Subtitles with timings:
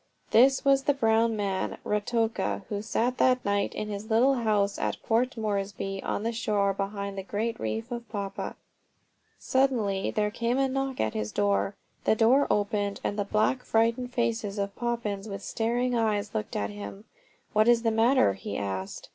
[0.31, 4.97] This was the brown man, Ruatoka, who sat that night in his little house at
[5.03, 8.55] Port Moresby on the shore behind the great reef of Papua.
[9.37, 11.75] Suddenly there came a knock at his door.
[12.05, 16.71] The door opened, and the black, frightened faces of Papuans, with staring eyes, looked at
[16.71, 17.03] him.
[17.53, 19.09] "What is the matter?" he asked.